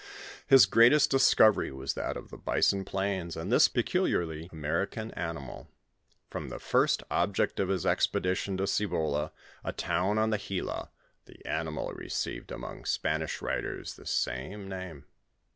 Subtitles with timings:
[0.47, 5.69] His greatest discovery was that of the bison plains, and this peculiarly American animal
[6.31, 9.31] From the first object of his expedition Cibola,
[9.63, 10.87] a town on tlie Gilo,
[11.25, 15.05] the animal received among Span ish writers the same name.